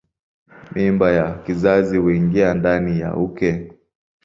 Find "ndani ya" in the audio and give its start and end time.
2.53-3.15